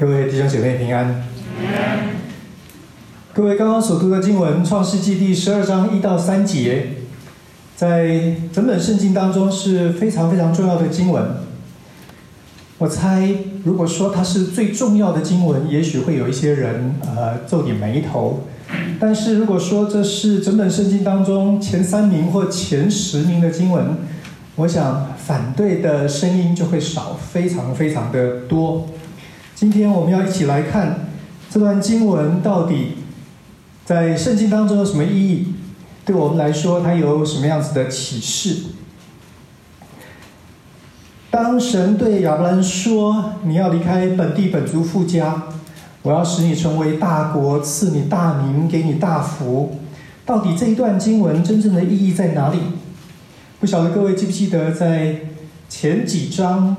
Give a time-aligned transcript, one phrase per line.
[0.00, 1.24] 各位弟兄姐妹平安。
[3.32, 6.90] 各位刚刚所读的经文《创世纪》第十二章一到三节，
[7.74, 11.38] 在整本圣经当中是非常非常重要的经文。
[12.78, 13.28] 我猜，
[13.64, 18.44] 如果说它是最重要的经文，也许会有一些人呃皱点眉头。
[19.00, 23.96] 但是如果说这是整本圣经当中前三名或前十名的经文，
[24.54, 28.86] 我想反对的声音就会少，非常非常的多。
[29.60, 31.08] 今天我们要一起来看
[31.50, 32.98] 这段经文到底
[33.84, 35.48] 在圣经当中有什么意义？
[36.04, 38.66] 对我们来说，它有什么样子的启示？
[41.28, 45.42] 当神对亚伯兰说：“你要离开本地本族父家，
[46.02, 49.80] 我要使你成为大国，赐你大名，给你大福。”
[50.24, 52.60] 到底这一段经文真正的意义在哪里？
[53.58, 55.16] 不晓得各位记不记得，在
[55.68, 56.76] 前几章，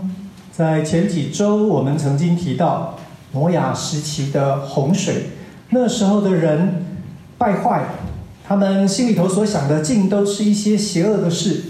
[0.60, 3.00] 在前几周，我们曾经提到
[3.32, 5.28] 挪亚时期的洪水。
[5.70, 6.84] 那时候的人
[7.38, 7.86] 败坏，
[8.46, 11.64] 他们心里头所想的，尽都是一些邪恶的事。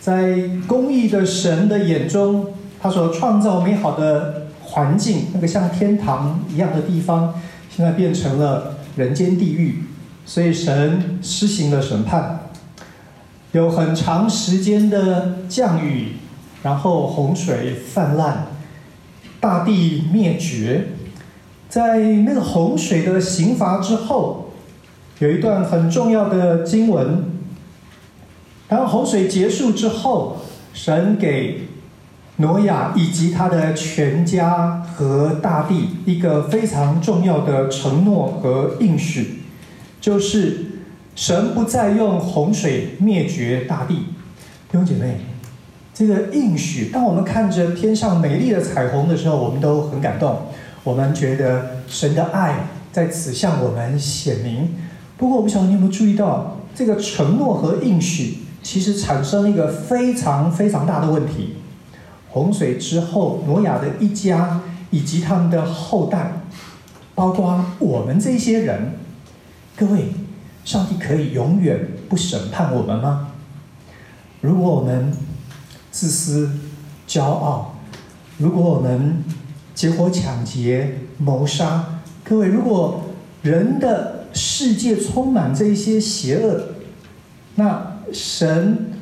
[0.00, 2.46] 在公义的神的眼中，
[2.80, 7.34] 他所创造美好的环境，那个像天堂一样的地方，
[7.68, 9.84] 现在变成了人间地狱。
[10.24, 12.46] 所以神施行了审判。
[13.52, 16.12] 有很长时间的降雨，
[16.62, 18.46] 然后洪水泛滥，
[19.40, 20.88] 大地灭绝。
[21.68, 24.52] 在那个洪水的刑罚之后，
[25.20, 27.24] 有一段很重要的经文。
[28.68, 30.38] 当洪水结束之后，
[30.72, 31.68] 神给
[32.36, 39.40] 挪亚以及他的全家和大地一个非常重要的承诺和应许，
[40.00, 40.66] 就是。
[41.16, 44.04] 神不再用洪水灭绝大地，弟
[44.72, 45.20] 兄姐妹，
[46.00, 50.34] 这个应许，当我们看着天上美丽的彩虹的时候，我们都很感动。
[50.82, 54.76] 我们觉得神的爱在此向我们显明。
[55.18, 61.56] 不过，我不晓得你有没有注意到，这个承诺和应许其实产生了一个非常非常大的问题。
[62.30, 66.32] 洪水之后，挪亚的一家以及他们的后代，
[67.14, 68.94] 包括我们这些人，
[69.76, 70.06] 各位。
[70.64, 73.28] 上帝可以永远不审判我们吗？
[74.40, 75.12] 如果我们
[75.90, 76.50] 自私、
[77.08, 77.74] 骄傲，
[78.38, 79.24] 如果我们
[79.74, 83.02] 结伙抢劫、谋杀，各位，如果
[83.42, 86.68] 人的世界充满这一些邪恶，
[87.56, 88.92] 那神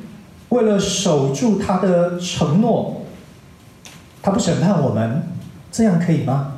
[0.49, 3.03] 为了守住他的承诺，
[4.21, 5.23] 他不审判我们，
[5.71, 6.53] 这样可以吗？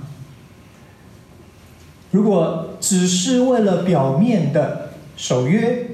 [2.12, 5.88] 如果只是为了表面的，守约，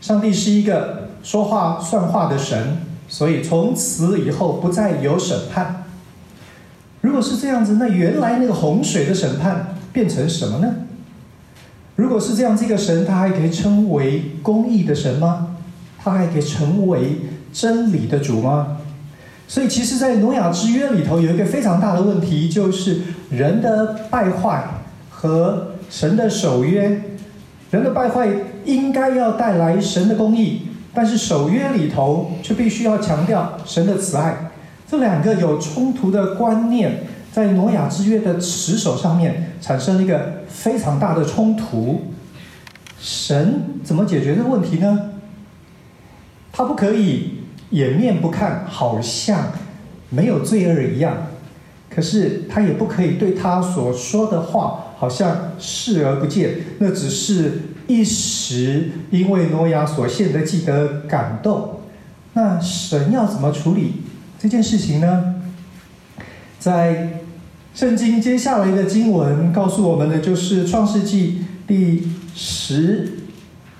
[0.00, 2.78] 上帝是一个说话算话的神，
[3.14, 5.84] 所以从此以后不再有审判。
[7.00, 10.74] 如果是这样子，那原来那个洪水的审判变成什么呢？
[11.94, 15.58] 如果是这样，这个神他还可以称为公义的神吗？
[15.96, 17.20] 他还可以成为
[17.52, 18.78] 真理的主吗？
[19.46, 23.00] 所以，其实，在挪亚之约里头有一个非常大的问题，就是
[23.30, 24.64] 人的败坏
[25.08, 27.00] 和神的守约。
[27.70, 28.28] 人的败坏
[28.64, 30.62] 应该要带来神的公义，
[30.94, 34.52] 但是守约里头却必须要强调神的慈爱。
[34.88, 42.12] 这两个有冲突的观念，在挪亚之约的持守上面产生了一个非常大的冲突。
[43.00, 45.10] 神怎么解决这个问题呢？
[46.52, 47.40] 他不可以
[47.70, 49.48] 掩面不看，好像
[50.10, 51.14] 没有罪恶一样；
[51.90, 54.83] 可是他也不可以对他所说的话。
[54.96, 61.80] 好像视而不见，那只是一时因为挪亚所献的祭得感动。
[62.34, 64.02] 那神要怎么处理
[64.38, 65.36] 这件事情呢？
[66.58, 67.20] 在
[67.74, 73.18] 圣经接下来的经文告诉我们的，就是创世纪第十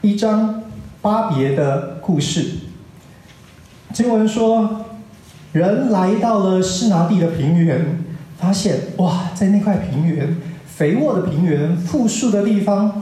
[0.02, 0.62] 一章
[1.00, 2.44] 巴别的故事。
[3.92, 4.84] 经文说，
[5.52, 8.04] 人来到了示拿地的平原，
[8.38, 10.36] 发现哇，在那块平原。
[10.76, 13.00] 肥沃的平原，富庶的地方，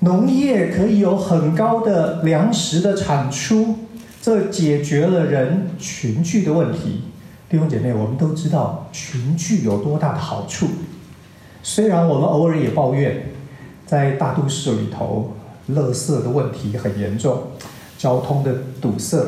[0.00, 3.74] 农业可以有很高的粮食的产出，
[4.20, 7.04] 这解决了人群聚的问题。
[7.48, 10.66] 弟兄姐妹，我们都知道群聚有多大的好处。
[11.62, 13.30] 虽然我们偶尔也抱怨，
[13.86, 15.36] 在大都市里头，
[15.72, 17.44] 垃圾的问题很严重，
[17.96, 19.26] 交通的堵塞，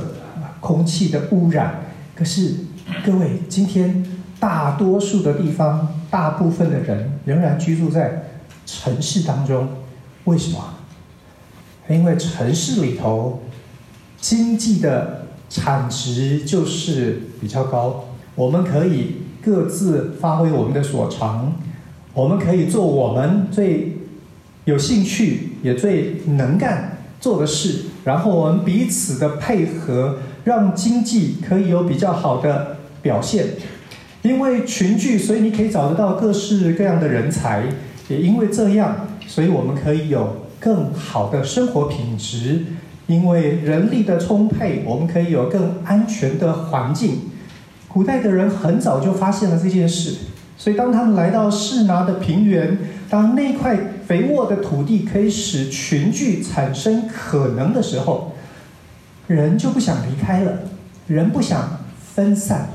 [0.60, 1.86] 空气的污染。
[2.14, 2.56] 可是
[3.02, 4.04] 各位，今天
[4.38, 5.88] 大多数的地方。
[6.10, 8.30] 大部分的人仍然居住在
[8.66, 9.68] 城市当中，
[10.24, 10.74] 为什么？
[11.88, 13.42] 因为城市里头
[14.20, 18.04] 经济的产值就是比较高，
[18.34, 21.52] 我们可以各自发挥我们的所长，
[22.12, 23.96] 我们可以做我们最
[24.66, 33.46] 有兴趣也最能干做的事，然后我们彼此的配合，让经济可以有比较好的表现。
[34.22, 37.64] 因为群聚，所以你可以找得到各式各样的人才。
[38.08, 42.64] 也因为这样，所以我们可以有更好的生活品质。
[43.06, 47.22] 因为人力的充沛，我们可以有更安全的环境。
[47.88, 50.14] 古代的人很早就发现了这件事，
[50.56, 52.78] 所以当他们来到士拿的平原，
[53.08, 53.76] 当那块
[54.06, 58.32] 肥沃的土地可以使群聚产生可能的时候，
[59.26, 60.60] 人就不想离开了，
[61.08, 61.80] 人不想
[62.14, 62.68] 分散。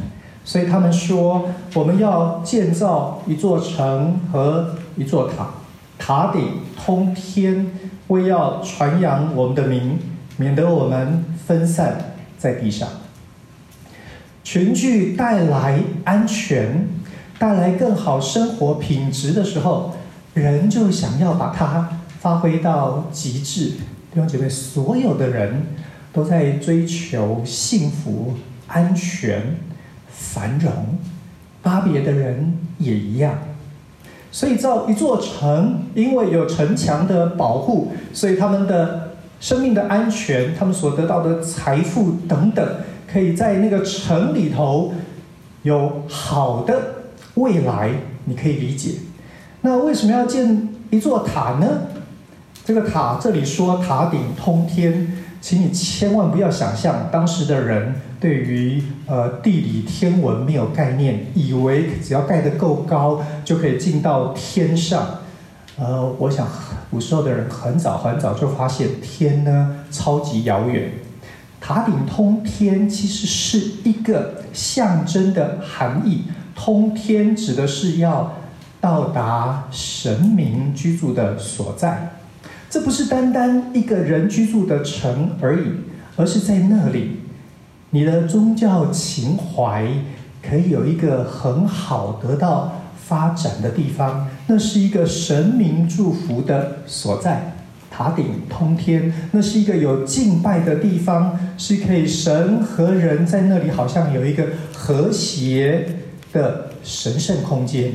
[0.46, 5.48] 所以他们说，我们要建造一座城和一座塔，
[5.98, 7.66] 塔顶通天，
[8.08, 9.98] 为要传扬我们的名，
[10.38, 12.88] 免得我们分散在地上。
[14.44, 16.88] 群聚带来安全，
[17.40, 19.96] 带来更好生活品质的时候，
[20.36, 21.90] 人就想要把它
[22.20, 23.72] 发挥到极致。
[24.14, 25.66] 弟兄姐妹，所有的人
[26.14, 28.36] 都在追求幸福、
[28.68, 29.58] 安全。
[30.18, 30.72] 繁荣，
[31.62, 33.38] 巴别的人也一样，
[34.32, 42.66] 所以造一座城，因为有城墙的保护，所以他们的生命的安全，他们所得到的财富等等，
[43.12, 44.94] 可以在那个城里头
[45.64, 46.82] 有好的
[47.36, 47.92] 未来。
[48.26, 48.94] 你可以理解。
[49.62, 51.68] 那为什么要建一座塔呢？
[52.64, 55.24] 这个塔这里说塔顶通天。
[55.42, 57.94] 请你千万不要想象当时的人
[58.26, 65.20] 对于呃地理天文没有概念，以为只要盖得够高就可以进到天上。
[65.78, 66.48] 呃，我想
[66.90, 70.92] 古时候的人很早很早就发现天呢超级遥远。
[71.62, 76.24] 塔顶通天其实是一个象征的含义，
[76.56, 78.34] 通天指的是要
[78.82, 82.18] 到达神明居住的所在。
[82.72, 85.68] 这不是单单一个人居住的城而已，
[86.16, 87.20] 而是在那里，
[87.96, 89.88] 你的宗教情怀
[90.42, 94.28] 可以有一个很好得到发展的地方。
[94.48, 97.54] 那是一个神明祝福的所在，
[97.90, 105.88] 塔顶通天，那是一个有敬拜的地方，是可以神和人在那里好像有一个和谐
[106.34, 107.94] 的神圣空间。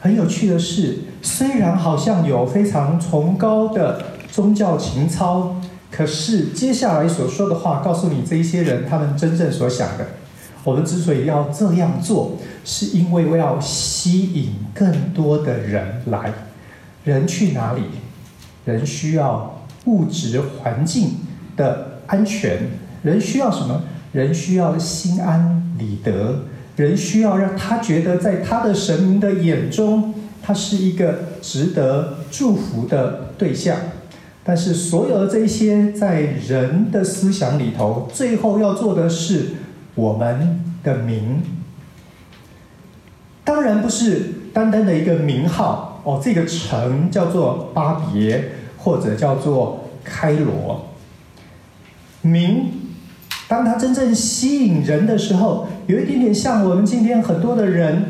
[0.00, 5.54] 很有趣的是，虽然好像有非常崇高的宗教情操，
[5.90, 10.06] 可是接下来所说的话告诉你，这一些人他们真正所想的，
[10.64, 16.32] 我们之所以要这样做，是因为我要吸引更多的人来。
[17.04, 17.82] 人去哪里？
[18.64, 21.12] 人需要物质环境
[21.56, 22.68] 的安全，
[23.02, 23.82] 人需要什么？
[24.12, 26.40] 人需要心安理得。
[26.76, 33.76] 人需要让他觉得，在他的神明的眼中，他是一个值得祝福的对象。
[34.48, 39.50] 但是，所有的这些在人的思想里头，最后要做的是
[39.94, 41.42] 我们的名。
[43.44, 50.86] 当然不是单单的一个名号哦，这个城叫做巴别，或者叫做开罗。
[52.22, 52.70] 名。
[53.48, 58.02] 当它真正吸引人的时候，有一点点像我们今天很多的人。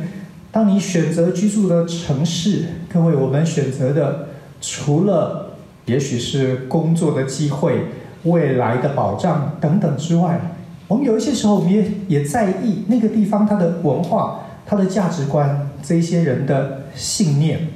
[0.52, 4.28] 当你选择居住的城市，各位，我们选择的
[4.60, 5.47] 除了
[5.88, 7.86] 也许是工作的机会、
[8.24, 10.40] 未来的保障等等之外，
[10.86, 17.70] 我们有一些时候，我们也也在意那个地方它的文化、它的价值观，这些人的信念。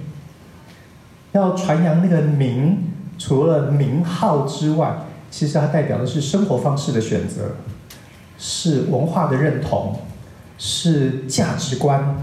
[1.33, 2.79] 要传扬那个名，
[3.19, 4.95] 除了名号之外。
[5.31, 7.57] 其实它代表的是生活方式的选择，
[8.37, 9.97] 是文化的认同，
[10.59, 12.23] 是价值观。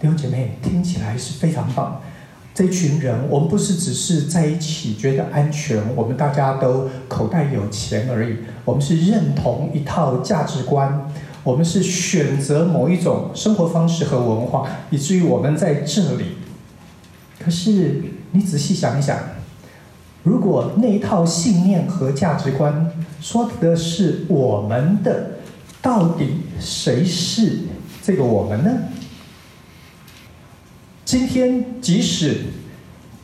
[0.00, 2.00] 弟兄姐妹，听起来是非常棒。
[2.54, 8.36] 这群人，我们不是只是在一起觉得安全，我们大家都口袋有钱而已。
[8.64, 11.10] 我们是认同一套价值观，
[11.42, 16.36] 我们是选择某一种生活方式和文化，以至于我们在这里。
[17.40, 19.18] 可是你仔细想一想。
[20.22, 25.32] 如果那一套信念和价值观说的是我们的，
[25.82, 27.58] 到底谁是
[28.02, 28.70] 这个我们呢？
[31.14, 32.38] 今天即使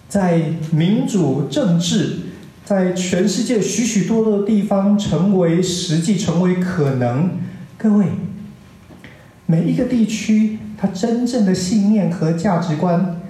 [0.09, 2.19] 在民主政治
[2.65, 7.31] 在全世界许许多多的地方成为实际、成为可能，
[7.77, 8.07] 各位，
[9.47, 13.21] 每一个地区它真正的信念和价值观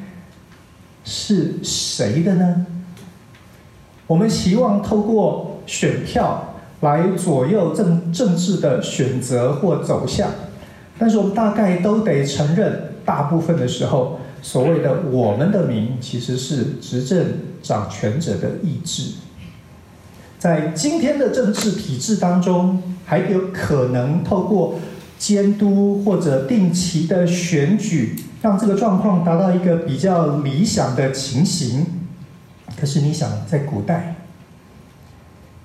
[1.04, 2.66] 是谁的呢？
[4.06, 10.28] 我们希望透过选票来左右政政治的选择或走向，
[10.98, 17.26] 但是我们大概都得承认，大部分的时候，所谓的“我们的民”其实是执政
[17.62, 19.12] 掌权者的意志。
[20.38, 24.80] 在今天的政治体制当中，还有可能透过
[25.18, 31.86] 监督或者定期的选举，让这个状况达到一个比较理想的情形。
[32.80, 34.16] 可是你想，在古代，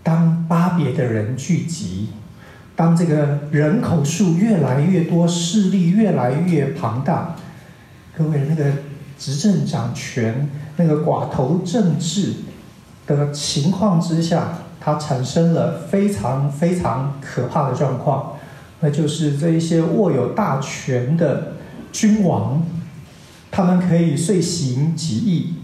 [0.03, 2.09] 当巴别的人聚集，
[2.75, 7.34] 当这个人口数越来越多，势力越来越庞大，
[8.17, 8.71] 各位，那个
[9.17, 12.33] 执政掌权、那个寡头政治
[13.07, 14.59] 的情况之下。
[14.77, 18.33] 它产生了非常非常可怕的状况，
[18.81, 21.53] 那就是这一些握有大权的
[21.91, 22.61] 君王，
[23.49, 25.55] 他们可以遂行己意，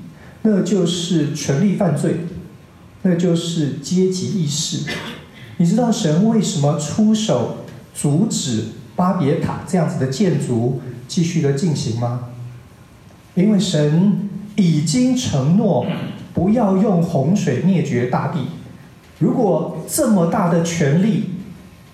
[0.42, 2.26] 那就是权力犯罪，
[3.04, 4.90] 那就是阶级意识。
[5.58, 7.58] 你知道神为什么出手
[7.94, 12.30] 阻止巴别塔这样子的建筑继续的进行吗？
[13.36, 15.86] 因为神已经承诺
[16.34, 18.40] 不要用洪水灭绝大地。
[19.20, 21.30] 如果这么大的权力，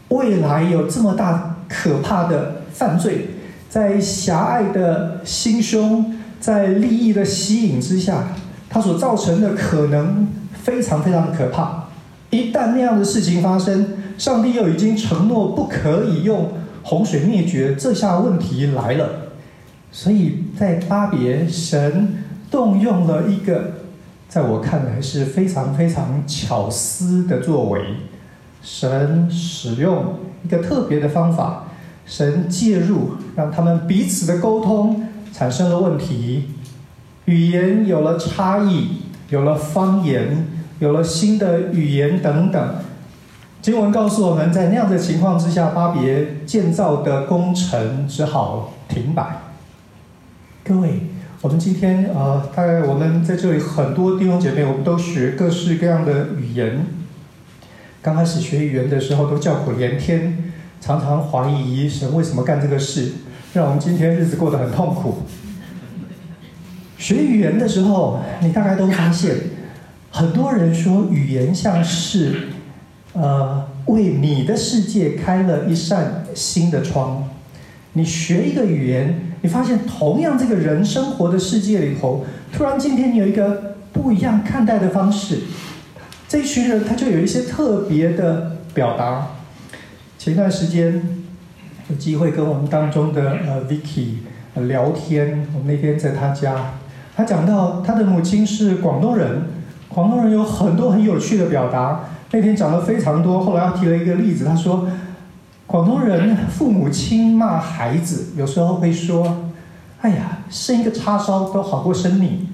[0.09, 3.27] 未来有这么大可怕的犯罪，
[3.69, 8.29] 在狭隘的心胸，在利益的吸引之下，
[8.69, 11.83] 它所造成的可能非常非常的可怕。
[12.29, 16.51] 一旦那样的事情发生，上帝又已经承诺不可以用
[16.83, 19.26] 洪水灭绝，这下问题来了。
[19.91, 23.73] 所以在巴别，神动用了一个。
[24.29, 27.81] 在我看来是非常非常巧思的作为，
[28.61, 31.67] 神使用一个特别的方法，
[32.05, 36.49] 神介入，让他们彼此的沟通产生了问题，
[37.23, 40.45] 语言有了差异，有了方言，
[40.79, 42.75] 有了新的语言等等。
[43.61, 49.37] 经文告诉我们在那样的情况之下，巴别建造的工程只好停摆。
[50.67, 50.99] 各位。
[51.41, 56.85] 我们今天、呃，大概我们在这里很多弟兄姐妹，我们都学各式各样的语言。
[58.01, 63.13] 刚开始学语言的时候，都叫苦连天，常常怀疑神为什么干这个事，
[63.53, 65.19] 让我们今天日子过得很痛苦。
[66.97, 69.35] 学语言的时候，你大概都发现，
[70.11, 72.49] 很多人说语言像是
[73.13, 77.23] 呃，为你的世界开了一扇新的窗。
[77.93, 79.26] 你学一个语言。
[79.41, 85.41] 你发现，同样这个人生活的世界里头，突然今天你有一个不一样看待的方式。
[86.27, 89.27] 这一群人他就有一些特别的表达。
[90.17, 91.01] 前一段时间
[91.89, 94.15] 有机会跟我们当中的呃 Vicky
[94.55, 96.73] 聊天，我们那天在他家，
[97.15, 99.43] 他讲到他的母亲是广东人，
[99.87, 102.05] 广东人有很多很有趣的表达。
[102.31, 104.87] 那天讲了非常多，后来他提了一个例子，他说。
[105.67, 109.51] 广东人父母亲骂孩子，有时候会说
[109.99, 112.47] ：“哎呀，生一个叉烧都好过生你。”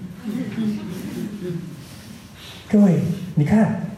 [2.68, 3.02] 各位，
[3.36, 3.92] 你看，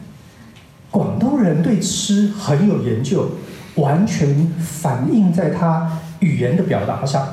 [0.90, 3.30] 广东人对吃很有研究，
[3.76, 7.26] 完全反映在他语言的表达上。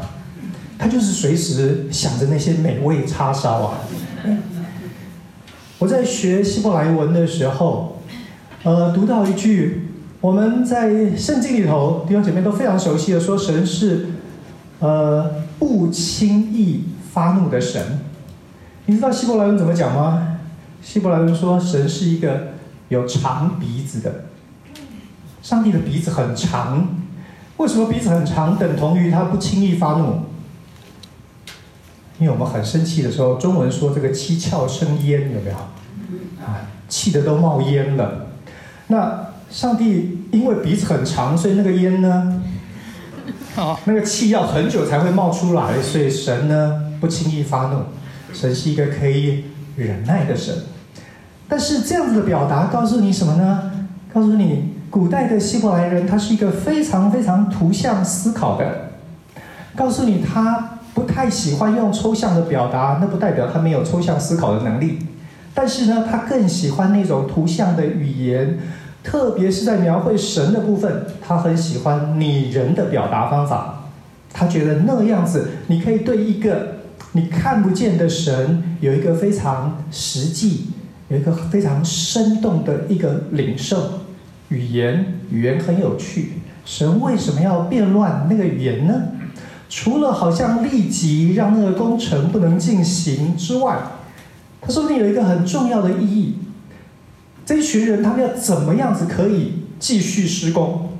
[0.80, 3.80] 他就是随时想着那些美味叉烧啊。
[5.80, 8.02] 我在学希伯来文的时候，
[8.64, 9.90] 呃，读到一句。
[10.24, 14.06] 我们在圣经里头，弟兄姐妹都非常熟悉的说，神是，
[14.80, 18.00] 呃，不轻易发怒的神。
[18.86, 20.40] 你知道希伯来文怎么讲吗？
[20.82, 22.54] 希伯来文说，神是一个
[22.88, 24.24] 有长鼻子的。
[25.42, 26.88] 上帝的鼻子很长，
[27.58, 30.22] 为什么鼻子很长等同于他不轻易发怒？
[32.18, 35.58] 因为我们很生气的时候，中文说这个七窍生烟，有没有？
[36.46, 38.28] 啊，气得都冒烟了。
[38.88, 39.33] 那。
[39.54, 42.42] 上帝因为鼻子很长，所以那个烟呢，
[43.86, 47.84] 那个气要很久才会冒出来，所以神呢不轻易发怒，
[48.34, 49.44] 神是一个可以
[49.76, 50.56] 忍耐的神。
[51.48, 53.72] 但是这样子的表达告诉你什么呢？
[54.12, 58.90] 告诉你，古代的希伯来人他是一个非常非常图像思考的，
[59.76, 64.98] 告诉你他不太喜欢用抽象的表达，那不代表他没有抽象思考的能力，
[65.54, 68.58] 但是呢，他更喜欢那种图像的语言。
[69.04, 73.90] 特别是在描绘神的部分，他很喜欢拟人的表达方法。
[74.32, 76.76] 他觉得那样子，你可以对一个
[77.12, 80.68] 你看不见的神有一个非常实际、
[81.10, 84.00] 有一个非常生动的一个领受。
[84.50, 86.34] 语言，语言很有趣。
[86.66, 88.94] 神为什么要变乱那个语言呢？
[89.70, 93.78] 除了好像立即让那个工程不能进行之外，
[94.62, 96.38] 他说那有一个很重要的意义。
[97.46, 100.92] 这一群人，他们要怎么样子可以继续施工？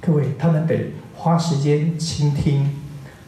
[0.00, 2.70] 各位，他们得花时间倾听，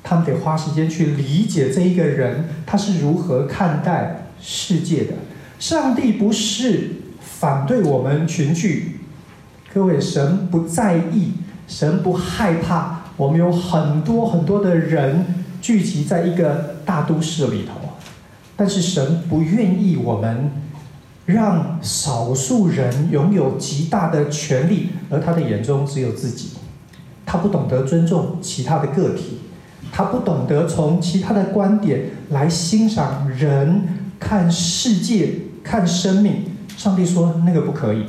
[0.02, 5.14] 他们得花时间去理解这一个人他是如何看待世界的。
[5.58, 6.90] 上帝不是
[7.20, 9.00] 反对我们群聚，
[9.72, 11.32] 各位，神不在意，
[11.68, 15.24] 神不害怕我们有很多很多的人
[15.62, 17.90] 聚集在一个大都市里头，
[18.56, 20.50] 但是神不愿意我们
[21.26, 26.50] 让少数人拥有极大的权力，而他的眼中只有自己。
[27.26, 29.40] 他不懂得尊重其他的个体，
[29.90, 33.82] 他不懂得从其他的观点来欣赏人
[34.20, 36.44] 看世界、看生命。
[36.76, 38.06] 上帝说那个不可以。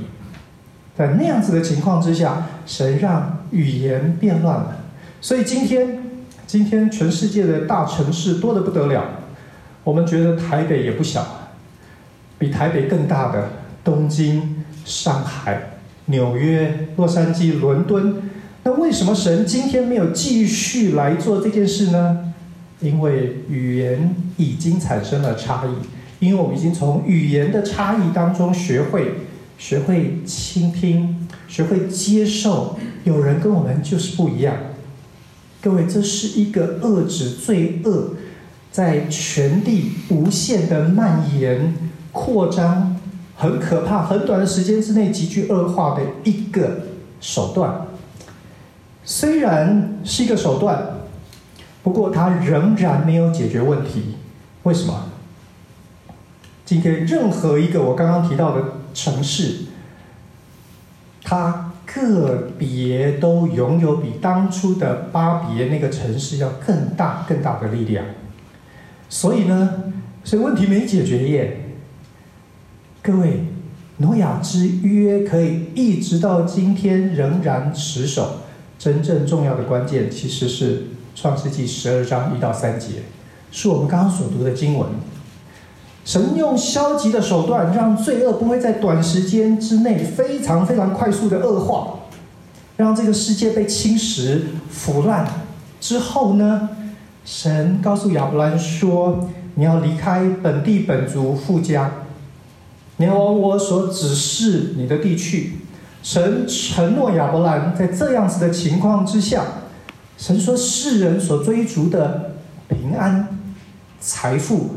[0.96, 4.78] 在那样子的情况之下，神让语言变乱了。
[5.20, 6.04] 所以今天，
[6.46, 9.04] 今天全世界的大城市多得不得了。
[9.84, 11.47] 我们觉得台北也不小，
[12.40, 13.50] 比台北更大的
[13.84, 18.16] 东京、上海、纽约、洛杉矶、伦敦。
[18.64, 22.34] 那为什么神今天没有继续来做这件事呢？
[22.80, 29.14] 因为语言已经产生了差异，因为我们已经从语言的差异当中学会，
[29.58, 34.56] 学会倾听，学会接受，有人跟我们就是不一样。
[35.60, 38.14] 各位，这是一个遏制罪恶
[38.72, 41.74] 在全地无限的蔓延、
[42.18, 42.98] 扩张，
[43.36, 46.80] 很可怕，很短的时间之内急剧恶化的一个
[47.22, 47.86] 手段。
[49.06, 50.88] 虽然是一个手段，
[51.84, 54.16] 不过它仍然没有解决问题。
[54.64, 55.10] 为什么？
[56.66, 58.62] 今天任何一个我刚刚提到的
[58.94, 59.68] 城市，
[61.24, 68.04] 它个别都拥有比当初的巴别那个城市要更大更大的力量。
[69.08, 69.94] 所以呢，
[70.26, 71.62] 所以问题没解决耶。
[73.08, 73.46] 各位，
[74.00, 78.40] 挪亚之约可以一直到今天仍然持守。
[78.78, 83.04] 真正重要的关键其实是创世纪十二章一到三节，
[83.50, 84.90] 是我们刚刚所读的经文。
[86.04, 92.00] 神用消极的手段，让罪恶不会在短时间之内非常非常快速的恶化，
[92.76, 95.26] 让这个世界被侵蚀腐烂
[95.80, 96.72] 之后呢，
[97.24, 101.90] 神告诉亚伯兰说：“你要离开本地本族父家，
[102.98, 105.54] 你要往我所指示你的地区。”
[106.04, 109.44] 神承诺亚伯兰，在这样子的情况之下，
[110.18, 112.36] 神说世人所追逐的
[112.70, 113.28] 平安、
[114.00, 114.76] 财富、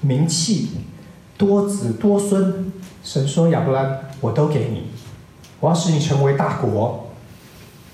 [0.00, 0.68] 名气、
[1.36, 2.72] 多子多孙，
[3.04, 4.84] 神说亚伯兰，我都给你，
[5.60, 7.08] 我要使你成为大国，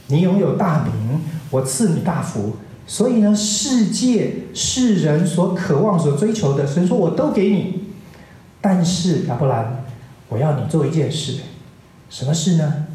[0.07, 2.53] 你拥有大名，我赐你大福。
[2.87, 7.88] 所以呢，世界世人所渴望、所追求的，神说我都给你。
[8.61, 9.85] 但是亚伯兰，
[10.29, 11.41] 我要你做一件事。
[12.11, 12.87] 什么事呢？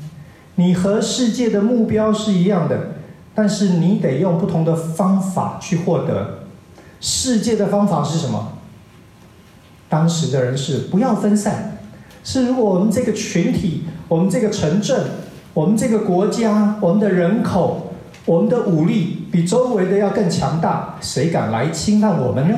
[0.56, 2.96] 你和世界的目标是一样的，
[3.34, 6.40] 但是你得用不同的方法去获得。
[7.00, 8.54] 世界的方法是什么？
[9.90, 11.78] 当时的人是不要分散，
[12.24, 15.06] 是如果我们这个群体、我们这个城镇、
[15.54, 17.94] 我们这个国家、我们的人口、
[18.26, 22.58] 我们的武力比周围的要更强大，谁敢来侵犯我们呢？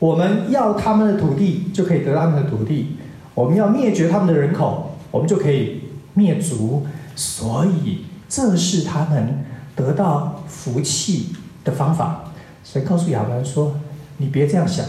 [0.00, 2.96] 我们要他们的土地，就可以得到他们的土地；
[3.34, 5.82] 我们要灭绝他们的人口，我们就可以。
[6.12, 6.84] 灭族，
[7.14, 9.44] 所以这是他们
[9.76, 11.28] 得到福气
[11.62, 12.24] 的方法。
[12.64, 13.76] 神告诉亚伯兰说
[14.18, 14.84] ：“你别这样想。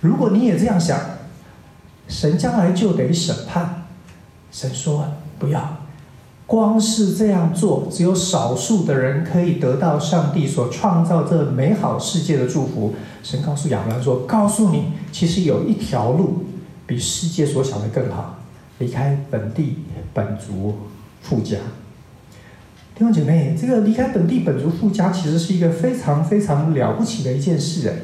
[0.00, 0.98] 如果你也这样想，
[2.08, 3.86] 神将来就得审判。”
[4.50, 5.06] 神说
[5.38, 5.77] ：“不要，
[6.48, 16.44] 光是这样做，只有少数的人可以得到上帝所创造这美好世界的祝福。”神告诉亚伯兰说：“告诉你，其实有一条路
[16.86, 18.38] 比世界所想的更好。”
[18.80, 19.78] 离开本地
[20.14, 20.74] 本族
[21.20, 21.56] 富家，
[22.94, 27.94] 弟兄姐妹，这个离开本地本族富家，其实是一个非常非常了不起的一件事哎。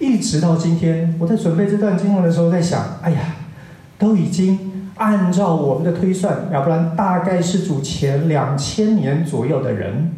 [0.00, 3.36] 一直到今天，我在准备这段经文的时候，在想，哎呀，
[3.96, 10.12] 都已经按照我们的推算，要不然大概是主前两千年左右的人，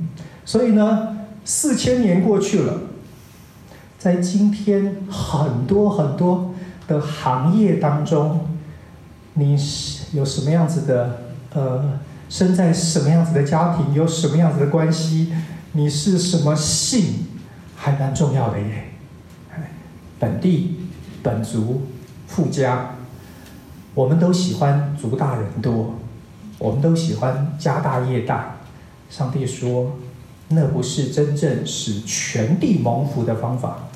[0.45, 2.81] 所以呢，四千年过去了，
[3.99, 6.55] 在今天很多很多
[6.87, 8.47] 的行业当中。
[9.39, 11.21] 你是有什么样子的？
[11.55, 13.95] 呃，生在什么样子的家庭？
[13.95, 15.33] 有什么样子的关系？
[15.73, 17.27] 你是什么姓？
[17.77, 18.85] 还蛮重要的耶。
[20.19, 20.81] 本地、
[21.23, 21.83] 本族、
[22.27, 22.96] 富家，
[23.97, 25.95] 我们都喜欢族大人多，
[26.59, 28.59] 我们都喜欢家大业大。
[29.11, 29.93] 上帝说，
[30.51, 33.89] 那不是真正使全地蒙福的方法。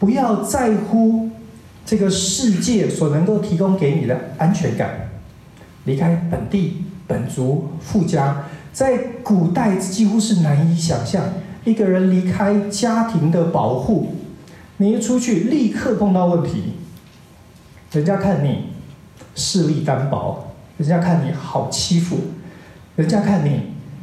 [0.00, 1.28] 不要在乎。
[1.84, 5.08] 这个世界所能够提供给你的安全感，
[5.84, 11.24] 离开本地本族富家，在古代几乎是难以想象，
[11.64, 14.16] 一个人离开家庭的保护，
[14.76, 16.74] 你一出去立刻碰到问题，
[17.92, 18.64] 人家看你
[19.38, 22.18] 势力单薄，人家看你好欺负，
[22.96, 23.62] 人家看你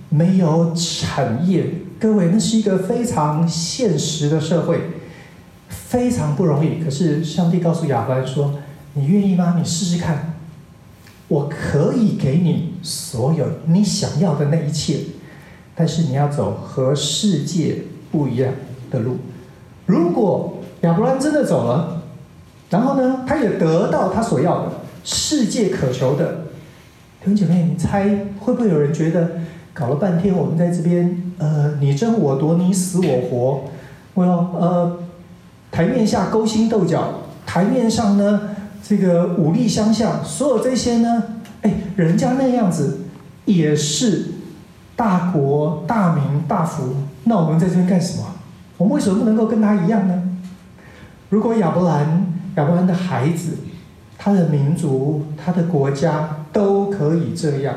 [0.10, 1.68] 没有产业。
[2.00, 4.80] 各位，那是一个非常现实的社会，
[5.68, 6.84] 非常不容易。
[6.84, 8.56] 可是上帝告诉亚伯兰说
[8.96, 9.56] ：“你愿意吗？
[9.58, 10.34] 你试试看。”
[11.28, 15.00] 我可以给你所有你想要的那一切，
[15.74, 17.78] 但是你要走和世界
[18.12, 18.54] 不一样
[18.92, 19.18] 的路。
[19.88, 22.04] 如果亚伯兰真的走了，
[22.70, 24.72] 然后呢，他也得到他所要的
[25.06, 26.46] 世界渴求的，
[27.22, 29.32] 弟兄姐妹，你猜会不会有人觉得
[29.72, 33.66] 搞了半天，我们在这边呃你争我夺，你死我活，
[34.16, 34.98] 我要呃
[35.72, 38.50] 台面下勾心斗角，台面上呢？
[38.88, 41.24] 这个武力相向，所有这些呢，
[41.62, 43.00] 哎，人家那样子
[43.46, 44.26] 也是
[44.96, 48.26] 大国大民大福，那我们在这边干什么？
[48.78, 50.22] 我们为什么不能够跟他一样呢？
[51.30, 53.58] 如果亚伯兰、亚伯兰的孩子、
[54.26, 57.76] 他的民族、他的国家都可以这样，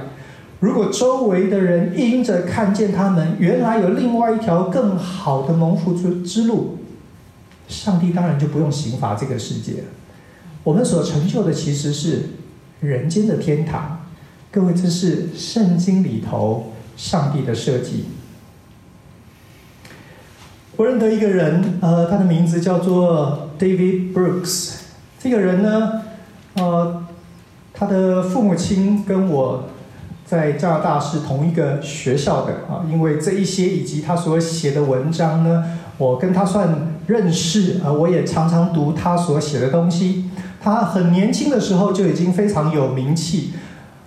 [0.61, 6.79] 如果周围的人因着看见他们原来有另外一条更好的蒙福之之路，
[7.69, 9.85] 上帝当然就不用刑罚这个世界。
[10.65, 12.23] 我们所成就的其实是
[12.81, 14.07] 人间的天堂，
[14.51, 18.07] 各位，这是圣经里头上帝的设计。
[20.77, 24.77] 我认得一个人，呃，他的名字叫做 David Brooks。
[25.21, 26.05] 这个人呢，
[26.61, 27.05] 呃，
[27.73, 29.65] 他的父母亲跟我
[30.25, 40.31] 在加拿大是同一个学校的啊，因为这一些以及他所写的文章呢，我跟他算认识啊，我也常常读他所写的东西。
[40.61, 43.53] 他很年轻的时候就已经非常有名气，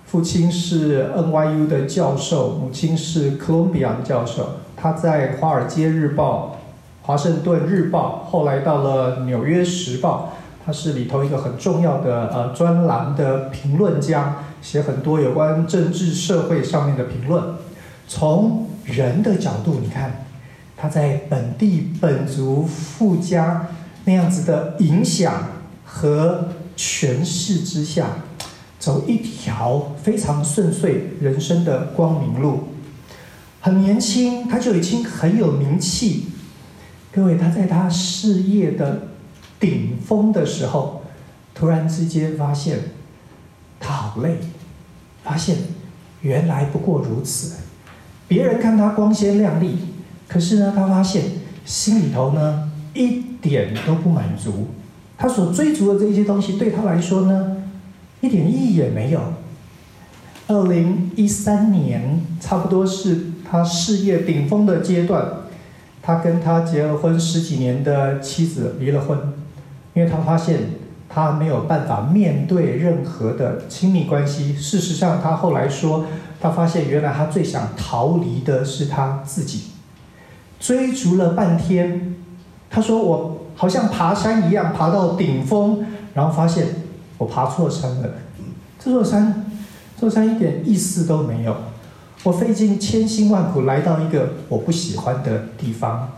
[0.06, 4.58] 父亲是 NYU 的教授，母亲是哥伦比亚的教授。
[4.76, 6.58] 他在《华尔街日报》、
[7.08, 10.34] 《华盛顿日报》，后来到了《纽约时报》，
[10.66, 17.44] 他是里头一个很重要的呃专栏的评论家，写很多有关政治社会上面的评论。
[18.08, 20.26] 从人的角度，你看
[20.76, 23.68] 他在本地本族富家
[24.06, 25.34] 那样子的影响。
[25.94, 26.48] 和
[26.78, 28.08] 权势之下，
[28.80, 32.70] 走一条非常顺遂人生的光明路。
[33.60, 36.28] 很年轻，他就已经很有名气。
[37.12, 39.02] 各位，他在他事业的
[39.62, 41.04] 顶峰的时候，
[41.56, 42.80] 突然之间发现
[43.80, 44.40] 他好累，
[45.24, 45.56] 发现
[46.22, 47.62] 原来不过如此。
[48.28, 49.78] 别人看他光鲜亮丽，
[50.28, 51.24] 可是呢，他发现
[51.64, 54.68] 心里头呢一点都不满足。
[55.18, 57.58] 他所追逐的这些东西，对他来说呢，
[58.22, 59.22] 一点意义也没有。
[60.48, 65.24] 二零一三年，差不多是他事业顶峰的阶段，
[66.02, 69.18] 他跟他结了婚十几年的妻子离了婚，
[69.94, 70.60] 因为他发现
[71.10, 74.54] 他没有办法面对任何的亲密关系。
[74.56, 76.06] 事实上，他后来说，
[76.40, 79.72] 他发现原来他最想逃离的是他自己。
[80.60, 82.16] 追逐了半天，
[82.70, 83.38] 他说我。
[83.54, 86.68] 好像爬山一样，爬到顶峰，然后发现
[87.20, 88.10] 我爬错山了。
[88.80, 89.46] 这座山，
[89.96, 91.56] 这座山一点意思都没有。
[92.24, 96.10] 我费尽千辛万苦来到一个我不喜欢的地方。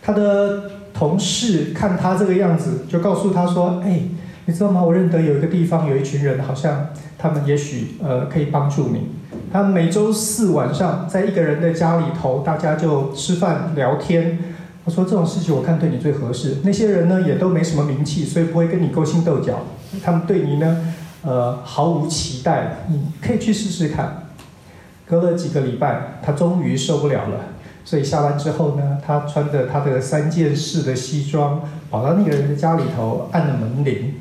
[0.00, 4.00] 他的同事看他这个样子，就告诉他说：“哎，
[4.46, 4.82] 你知道吗？
[4.82, 9.10] 我认得有一个地方，有一群人，好像他们也许呃可以帮助你。
[9.52, 14.38] 他每周四晚上在一个人的家里头，大家就吃饭聊天。”
[14.84, 16.56] 我说这种事情，我看对你最合适。
[16.64, 19.60] 那些人呢，也都没什么名气，所以不会跟你勾心斗角。
[20.02, 22.78] 他们对你呢，呃，毫无期待。
[22.88, 24.24] 你可以去试试看。
[25.06, 27.40] 隔了几个礼拜，他终于受不了了，
[27.88, 34.16] 所以下班之后呢，他穿着他的三件式的西装，跑到那个人的家里头，按了门铃。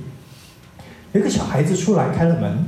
[1.11, 2.65] 有一个小孩子出来开了门，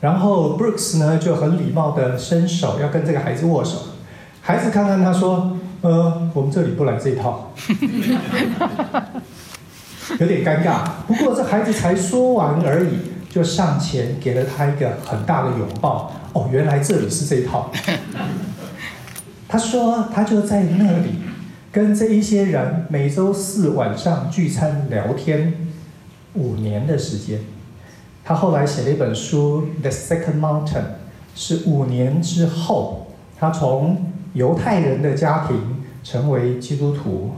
[0.00, 3.78] 然后 Brooks 呢就很礼貌地伸手要跟这个孩子握手。
[4.40, 5.56] 孩子看看他说。
[5.80, 7.52] 呃，我们这里不来这一套，
[10.18, 10.80] 有点尴尬。
[11.06, 12.98] 不过这孩子才说完而已，
[13.30, 16.12] 就上前给了他一个很大的拥抱。
[16.32, 17.70] 哦，原来这里是这一套。
[19.48, 21.14] 他说他就在那里
[21.72, 25.54] 跟这一些人每周四晚上聚餐聊天，
[26.34, 27.40] 五年的时间。
[28.22, 30.66] 他后来写了一本书《The Second Mountain》，
[31.34, 34.12] 是五年之后，他从。
[34.34, 37.32] 犹太人的家庭成为基督徒，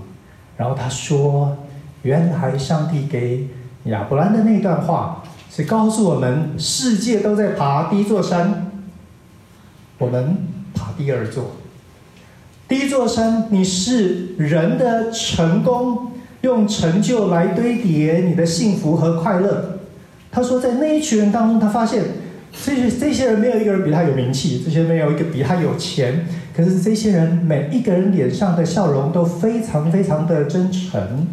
[0.56, 1.56] 然后他说
[2.02, 3.48] ：“原来上帝给
[3.84, 8.72] 亚伯兰的那段话是告诉我们，世界都在爬第一座山，
[9.98, 10.36] 我们
[10.74, 11.52] 爬第二座。
[12.70, 19.80] 第一座山，你是人的成功，用成就来堆叠你的幸福和快乐。
[20.30, 22.04] 他说，在那一群人当中，他发现
[22.64, 26.24] 这些这些人没有一个人比他有名气，这些没有一个比他有钱。
[26.56, 31.26] 可是这些人每一个人脸上的笑容都非常非常的真诚。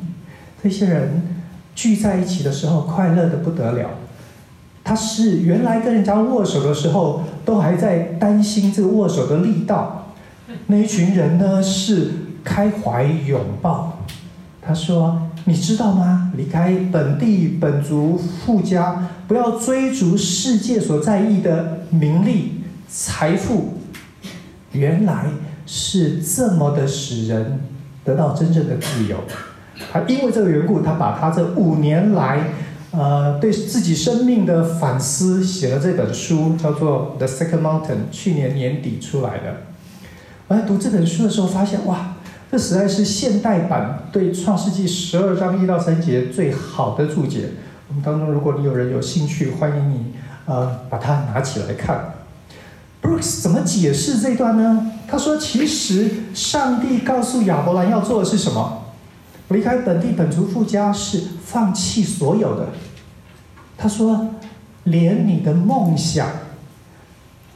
[0.63, 1.21] 这些人
[1.76, 3.91] 聚在一起的时候，快乐的不得了。
[4.84, 10.06] 他是原来跟人家握手的时候，都还在担心这个握手的力道。
[10.67, 12.12] 那一群人呢，是
[12.43, 13.99] 开怀拥抱。
[14.62, 16.31] 他说：“你知道吗？
[16.36, 23.75] 离开本地本族富家，不要追逐世界所在意的名利财富，
[24.73, 25.27] 原来
[25.65, 27.62] 是这么的使人
[28.03, 29.17] 得到真正的自由。”
[29.93, 32.39] 他因为这个缘故，他把他这五年来
[32.91, 39.66] 呃对自己生命的反思写了这本书，叫做《The Second Mountain》，去年年底出来的。
[40.47, 42.15] 我在读这本书的时候，发现哇，
[42.49, 47.49] 这实在是现代版对《创世纪》十二章一到三节最好的注解。
[47.89, 50.13] 我们当中，如果你有人有兴趣，欢迎你
[50.45, 52.13] 呃把它拿起来看。
[53.01, 54.89] Brooks 怎么解释这段呢？
[55.05, 58.83] 他说，其实上帝告诉亚伯兰要做的是什么？
[59.49, 62.67] 离开本地本族富家是放弃所有的。
[63.77, 64.29] 他说，
[64.86, 66.29] 连你的梦想，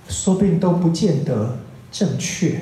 [0.09, 1.57] 说不定都不见得
[1.89, 2.59] 正确。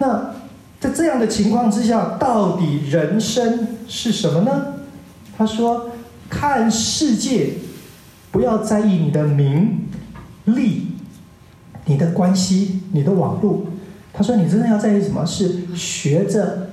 [0.00, 0.32] 那
[0.80, 4.76] 在这样的情况之下，到底人生是什么呢？
[5.36, 5.90] 他说
[6.30, 7.50] ：“看世界，
[8.30, 9.86] 不要在意你的名
[10.46, 10.86] 利、
[11.84, 13.66] 你的关系、你的网络。”
[14.14, 15.26] 他说：“你真的要在意什么？
[15.26, 16.70] 是学着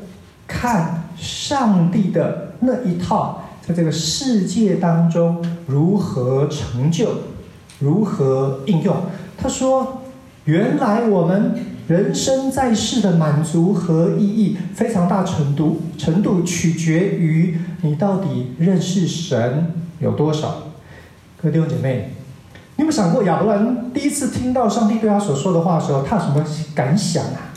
[0.48, 7.10] 看上帝的那一套，在这个世界当中如何成就、
[7.80, 8.96] 如何应用。”
[9.38, 10.04] 他说
[10.46, 11.54] ：“原来我们。”
[11.88, 20.64] 人生在世的满足和意义，非常大程度程度取决于你到底认识神有多少。
[21.42, 22.10] 各位弟兄姐妹，
[22.76, 26.46] 你有没有想过亚伯兰第一次听到上帝对他所说的话的时候，他有什么
[26.76, 27.54] 感想啊？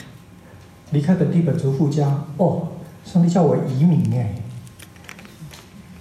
[0.93, 2.69] 离开本地本族富家，哦，
[3.05, 4.37] 上帝叫我移民哎。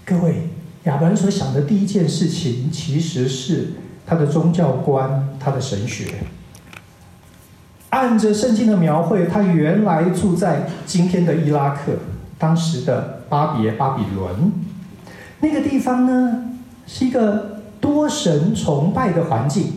[0.06, 0.50] 各位，
[0.84, 3.74] 亚伯兰所想的第一件事情，其实是
[4.06, 6.14] 他的宗教观，他的神学。
[7.90, 11.94] 按着圣经的描绘，他原来住在今天的伊拉克，
[12.38, 14.52] 当时的巴别巴比伦。
[15.40, 16.46] 那个地方呢，
[16.86, 19.74] 是一个多神崇拜的环境。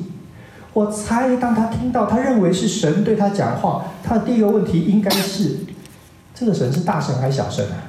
[0.74, 5.58] 我猜，当他听到他认为是神对他讲话，他的第一个问题应该是：
[6.34, 7.88] 这个神是大神还是小神啊？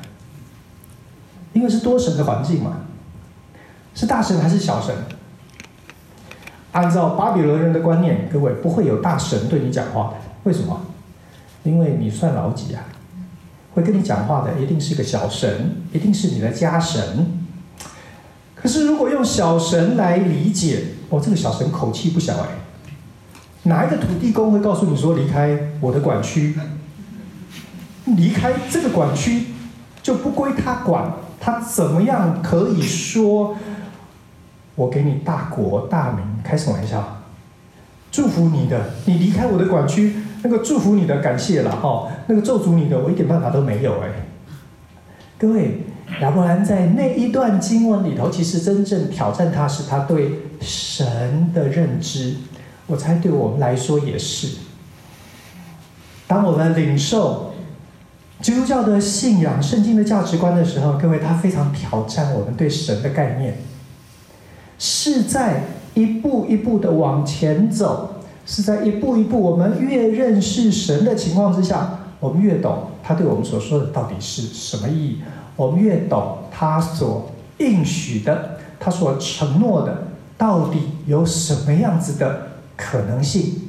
[1.53, 2.77] 因为是多神的环境嘛，
[3.93, 4.95] 是大神还是小神？
[6.73, 10.15] 按照巴比伦人的观念，各位不会有大神对你讲话的。
[10.43, 10.81] 为什么？
[11.63, 12.83] 因为你算老几啊？
[13.73, 17.41] 会跟你讲话的一定是个小神，一定是你的家神。
[18.53, 22.49] 可是如果用小神来理解，哦，这个小神口气不小哎。
[23.63, 26.55] 哪一个土地公会告诉你说离开我的管区？
[28.05, 29.45] 离开这个管区
[30.01, 33.55] 就不归他管，他怎么样可以说？
[34.75, 37.21] 我给你大国大名，开什么玩笑？
[38.11, 44.09] 祝福你的，你离开我的管区，那个祝福你的感谢了哈，那个咒诅你的，我一点办法都没有哎。
[45.37, 45.81] 各位，
[46.21, 52.35] 亚伯兰在那一段经文里头，其实真正挑战他是他对神的认知，
[52.85, 54.57] 我猜对我们来说也是。
[56.27, 57.53] 当我们领受
[58.41, 63.57] 基督教的信仰、圣经的价值观的时候，各位，他非常挑战我们对神的概念。
[64.85, 68.15] 是在一步一步的往前走，
[68.45, 75.21] 是在一步一步，我们越认识神的情况之下，我们越懂他对我们所说的到底是什么意义，
[75.55, 83.61] 我们越懂他所应许的，他所承诺的到底有什么样子的可能性。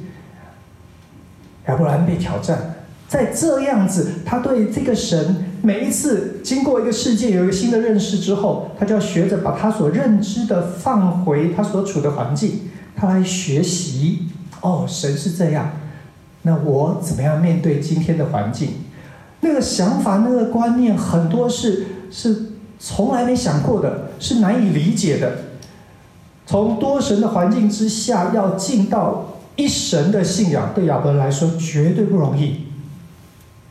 [1.67, 2.75] 亚伯兰被挑战，
[3.07, 5.44] 在这样子，他对这个神。
[5.65, 14.27] 每一次经过一个世界有一个新的认识之后，他就要学着把他所认知的放回他所处的环境，他来学习。
[14.61, 15.71] 哦，神是这样，
[16.43, 18.69] 那我怎么样面对今天的环境？
[19.41, 25.37] 那个想法、那个观念，很多是是从来没想过的，是难以理解的。
[26.45, 32.65] 从多神的环境之下，要进到一神的信仰，对亚伯来说绝对不容易。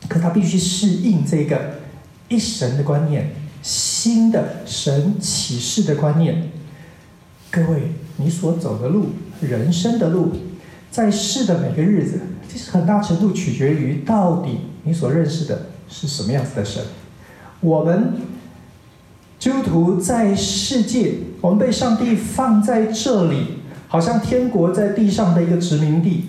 [0.09, 1.74] 可他必须适应这个。
[2.27, 6.49] 一神的观念，新的神启示的观念。
[7.51, 9.07] 各位，你所走的路，
[9.41, 10.31] 人生的路，
[10.89, 12.19] 在世的每个日子，
[12.51, 16.83] 其实很大程度取决于到底你所认识的是什么样子的神。
[17.61, 18.13] 我们
[19.39, 26.25] 基督徒在世界，我们被上帝放在这里，好像天国在地上的一个殖民地，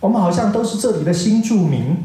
[0.00, 1.96] 我们好像都是这里的新住民。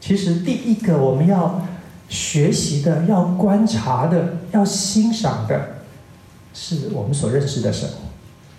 [0.00, 1.66] 其实，第一个我们要
[2.08, 5.60] 学习的、要观察的、要欣赏的，
[6.54, 7.88] 是我们所认识的神，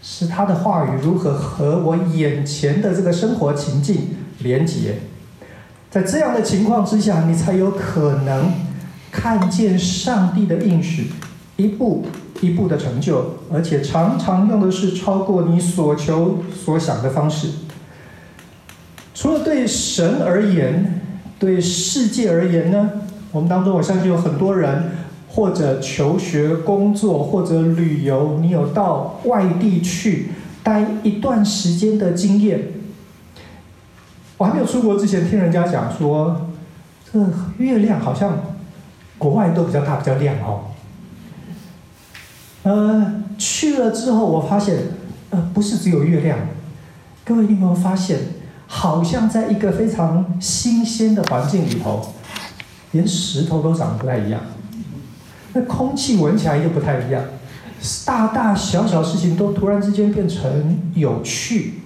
[0.04, 4.96] 是他的话语如何和我眼前的这个生活情境连结。
[5.90, 8.54] 在这样的情况之下，你才有可能
[9.12, 11.12] 看见上帝的应许
[11.56, 12.06] 一步
[12.42, 17.48] 一步的成就，而且常常用的是超过你所求所想的方式。
[19.16, 21.02] 除了对神而言，
[21.40, 22.92] 对世界而言呢？
[23.32, 24.92] 我们当中，我相信有很多人，
[25.30, 30.30] 或者求学、工作，或者旅游，你有到外地去
[30.64, 32.70] 待一段时间的经验。
[34.38, 36.50] 我还没有出国之前，听人家讲说，
[37.12, 37.20] 这
[37.58, 38.40] 月亮好像
[39.18, 40.62] 国外都比较大、比较亮哦。
[42.64, 44.78] 呃，去了之后，我发现，
[45.32, 46.38] 呃，不是只有月亮。
[47.26, 48.20] 各位，你有没有发现，
[48.68, 52.14] 好像在一个非常新鲜的环境里头？
[52.92, 54.42] 连石头都长得不太一样，
[55.54, 57.24] 那空气闻起来又不太一样，
[58.06, 61.82] 大大小小事情都突然之间变成有趣。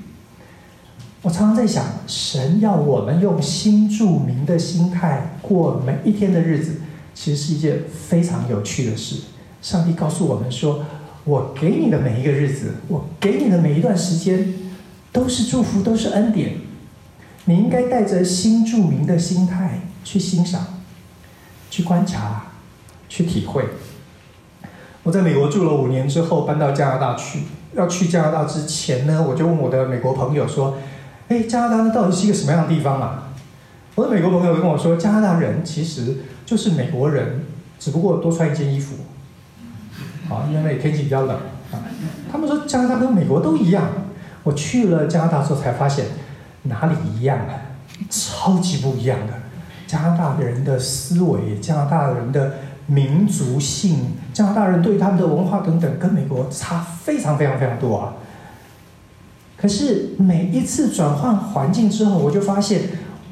[1.23, 6.81] 我常常在想，神要我们用新住民的心态过每一天的日子，
[7.13, 9.17] 其实是一件非常有趣的事。
[9.61, 10.83] 上帝告诉我们说
[11.23, 14.51] ：“我给你的每一个日子，我给你的每一段时间，
[15.11, 16.53] 都是祝福，都是恩典。
[17.45, 20.65] 你应该带着新住民的心态去欣赏。”
[21.71, 22.43] 去观察，
[23.09, 23.65] 去体会。
[25.01, 27.45] 我在美国住了五年之后，搬到加拿大去。
[27.73, 30.77] 要去加拿大之前呢，我就问我的美国朋友说
[31.29, 33.29] ：“哎，加拿大到底是一个什么样的地方啊？”
[33.95, 37.45] 我的美国朋友跟我说：“加拿大人其实就是美国人，
[37.79, 38.97] 只不过多穿一件衣服。
[40.29, 41.39] 啊，因为天气比较冷。
[42.29, 43.85] 他们说加拿大跟美国都一样。
[44.43, 46.07] 我去了加拿大之后才发现，
[46.63, 47.55] 哪里一样啊？
[48.09, 49.33] 超级不一样的。”
[49.91, 52.53] 加拿大人的思维，加拿大人的
[52.85, 58.13] 民族性，加拿大人对他们的文化等等，跟美国差非常非常非常多啊。
[59.57, 62.83] 可是每一次转换环境之后，我就发现，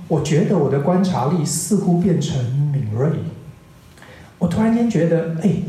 [0.09, 2.43] 我觉得我的观察力似乎变成
[2.73, 3.09] 敏锐。
[4.37, 5.63] 我突然间觉得，哎，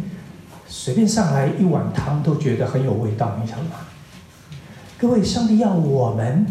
[0.66, 3.76] 随便上来一碗汤都觉得很有味道，你晓得吗？
[4.98, 6.44] 各位，上帝要我们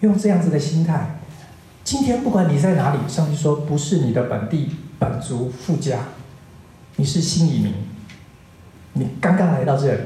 [0.00, 1.20] 用这样子的心态。
[1.86, 6.00] 今天不管你在哪里，上帝说不是你的本地本族富家，
[6.96, 7.72] 你是新移民，
[8.94, 10.00] 你刚刚来到这里，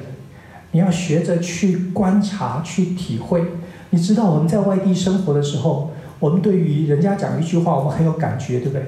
[0.73, 3.43] 你要学着去观察、去体会。
[3.89, 8.83] 你知道我们在外地生活的时候，我们对于人家讲一句话，我们很有感觉，对不对？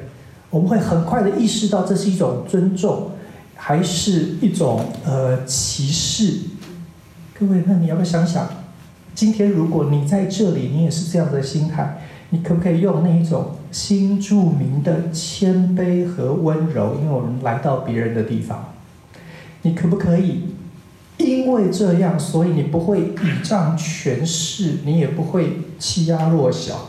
[0.50, 3.12] 我们会很快的意识到这是一种尊重，
[3.56, 6.40] 还是一种呃歧视？
[7.32, 8.46] 各位，那你要不要想想，
[9.14, 12.01] 今天如果你在这里，你也是这样的心态？
[12.34, 16.94] 你可不可以用那一种新著名的谦卑和温柔？
[16.94, 18.72] 因为我们来到别人的地方，
[19.60, 20.44] 你可不可以
[21.18, 26.88] 因为这样，所以你不会倚仗权势，你也不会欺压弱小，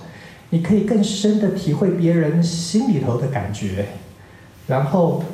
[0.52, 3.88] 你可以更深的体会别人心里头的感觉，
[4.68, 5.26] 然后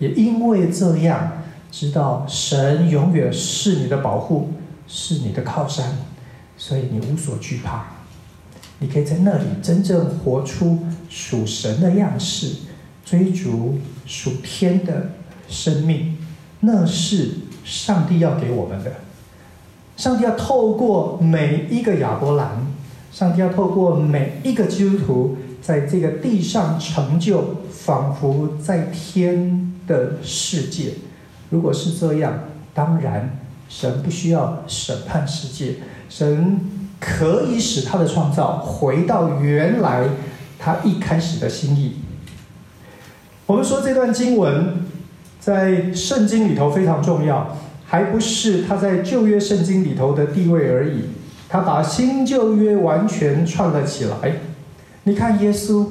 [0.00, 1.30] 也因为这样，
[1.70, 4.50] 知道神永远是你的保护，
[4.88, 5.96] 是你的靠山，
[6.56, 7.97] 所以你无所惧怕。
[8.80, 10.78] 你可以在那里真正活出
[11.10, 12.54] 属神的样式，
[13.04, 15.10] 追逐属天的
[15.48, 16.16] 生命，
[16.60, 17.30] 那是
[17.64, 18.92] 上帝要给我们的。
[19.96, 22.66] 上帝要透过每一个亚伯兰，
[23.10, 30.92] 上帝要透过每一个基督徒，在这个地上成就仿佛在天的世界。
[31.50, 35.74] 如果是这样，当然神不需要审判世界，
[36.08, 36.60] 神。
[37.00, 40.04] 可以使他的创造回到原来
[40.58, 41.96] 他一开始的心意。
[43.46, 44.84] 我们说这段经文
[45.38, 51.04] 在圣经里头非常重要，还不是他在旧约圣经里头的地位而已，
[51.48, 54.32] 他把新旧约完全串了起来。
[55.04, 55.86] 你看耶稣，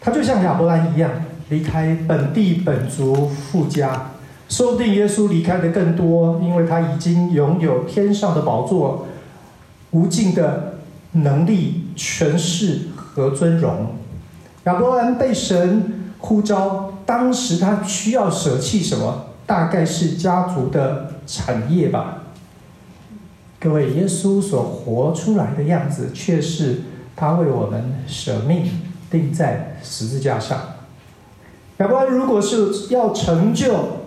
[0.00, 1.10] 他就像亚伯兰一样，
[1.48, 4.12] 离开本地本族富家，
[4.48, 9.06] 说不定耶稣离开的更多，因为他已经拥有天上的宝座。
[9.90, 10.78] 无尽的
[11.12, 13.94] 能力、权势和尊荣。
[14.64, 19.26] 亚伯兰被神呼召，当时他需要舍弃什么？
[19.46, 22.18] 大概是家族的产业吧。
[23.58, 26.82] 各位，耶稣所活出来的样子，却是
[27.16, 28.70] 他为我们舍命
[29.10, 30.58] 钉在十字架上。
[31.78, 33.99] 亚伯兰如果是要成就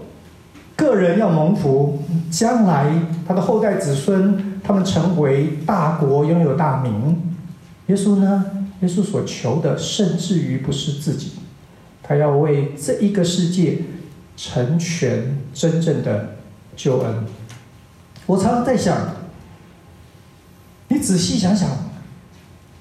[0.76, 2.00] 个人要蒙福，
[2.32, 2.92] 将来
[3.28, 7.36] 他的后代子孙他们成为大国，拥有大名。
[7.88, 8.46] 耶稣呢？
[8.82, 11.34] 耶稣所求的，甚至于不是自己，
[12.02, 13.80] 他要为这一个世界
[14.36, 16.36] 成全真正的
[16.76, 17.24] 救恩。
[18.26, 18.98] 我常常在想，
[20.90, 21.70] 你仔细想想，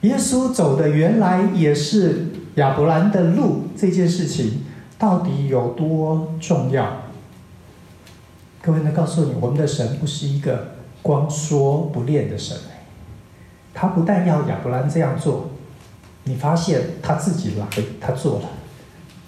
[0.00, 4.62] 耶稣走的原来也是亚伯兰的路，这件事情
[4.98, 7.01] 到底有多重要？
[8.62, 12.56] 各位能告诉你，我们的神不是一个光说不练的神，
[13.74, 15.50] 他不但要亚伯兰这样做。
[16.22, 17.66] 你发现他自己来，
[18.00, 18.48] 他做了，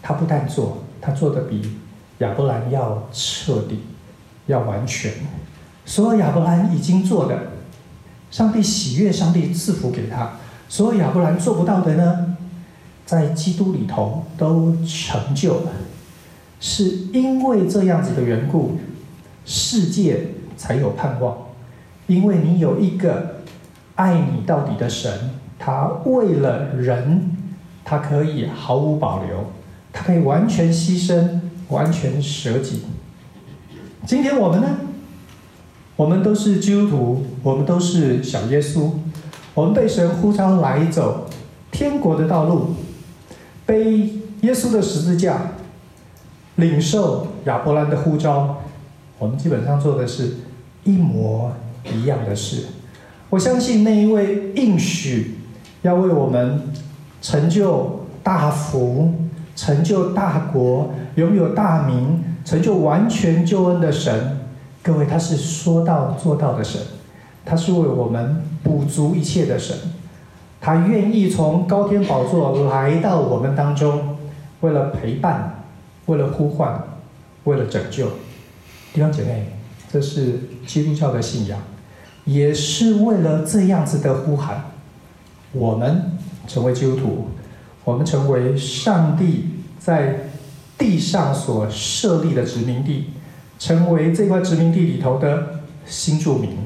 [0.01, 1.78] 他不但做，他做的比
[2.18, 3.80] 亚伯兰要彻底，
[4.47, 5.12] 要完全。
[5.85, 7.37] 所有亚伯兰已经做的，
[8.30, 12.37] 上帝喜悦，上帝赐福给他；所有亚伯兰做不到的呢，
[13.05, 15.72] 在基督里头都成就了。
[16.61, 18.78] 是因为这样子的缘故，
[19.45, 21.36] 世界才有盼望，
[22.07, 23.36] 因为你有一个
[23.97, 25.30] 爱你到底的神。
[25.57, 27.36] 他为了人，
[27.84, 29.53] 他可以毫无保留，
[29.92, 32.82] 他可以完全牺牲，完全舍己。
[34.05, 34.68] 今天我们呢？
[35.97, 38.90] 我们都是基督徒，我们都是小耶稣，
[39.55, 41.30] 我们被神呼召来走
[41.70, 42.74] 天国的道路，
[43.64, 45.53] 背耶稣的十字架，
[46.57, 48.63] 领受亚伯兰的呼召。
[49.24, 50.34] 我们基本上做的是
[50.84, 51.50] 一模
[51.94, 52.66] 一样的事。
[53.30, 55.38] 我相信那一位应许。
[55.80, 56.62] 要为我们
[57.20, 59.12] 成就大福、
[59.54, 64.38] 成就大国、拥有大名、成就完全救恩的神，
[64.82, 66.80] 各位，他是说到做到的神，
[67.44, 69.76] 他是为我们补足一切的神，
[70.58, 74.16] 他愿意从高天宝座来到我们当中，
[74.62, 75.64] 为了陪伴，
[76.06, 76.82] 为了呼唤，
[77.44, 78.08] 为了拯救。
[78.95, 79.49] 弟兄姐妹，
[79.92, 80.38] 这是
[80.68, 81.61] 基督教的信仰，
[82.24, 84.66] 也是为了这样子的呼喊。
[85.51, 86.12] 我们
[86.47, 87.28] 成为基督徒，
[87.82, 89.47] 我们成为上帝
[89.80, 90.28] 在
[90.78, 93.07] 地上所设立的殖民地，
[93.59, 96.57] 成为这块殖民地里头的新住民，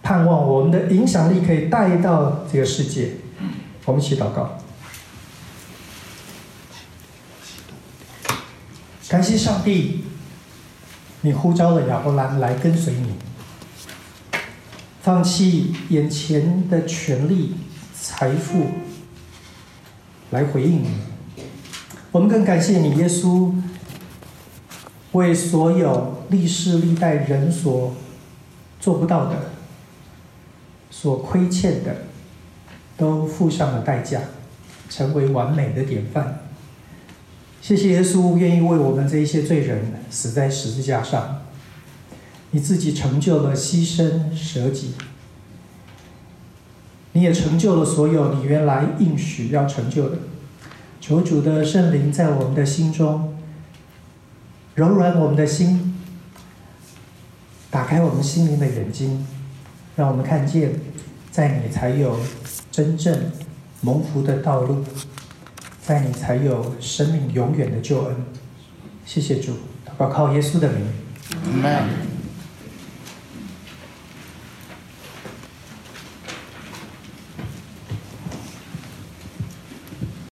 [0.00, 3.14] 盼望我们的影响力可以带到这个世界。
[3.84, 4.60] 我们一起祷告，
[9.08, 10.04] 感谢上帝，
[11.24, 13.14] 你呼召了亚伯兰来跟随你，
[15.00, 17.54] 放弃眼前的权利。
[17.96, 18.66] 财富
[20.30, 20.88] 来回应你，
[22.12, 23.54] 我们更感谢你，耶稣，
[25.12, 27.94] 为所有历世历代人所
[28.78, 29.52] 做不到的、
[30.90, 31.96] 所亏欠的，
[32.98, 34.20] 都付上了代价，
[34.90, 36.43] 成为完美的典范。
[37.64, 41.40] 谢谢耶稣愿意为我们这一些罪人死在十字架上，
[42.50, 44.92] 你自己成就了牺牲舍己。
[47.12, 50.18] 你也成就了所有你原来应许要成就的，
[51.00, 53.34] 求主的圣灵在我们的心中
[54.74, 55.96] 柔软我们的心，
[57.70, 59.26] 打开我们心灵的眼睛，
[59.96, 60.78] 让我们看见，
[61.30, 62.18] 在你才有
[62.70, 63.18] 真正
[63.80, 64.84] 蒙福的道路，
[65.86, 68.16] 在你才有生命永远的救恩。
[69.04, 69.52] 谢谢主，
[69.86, 70.86] 祷告靠耶稣的名
[71.62, 72.03] ，Amen。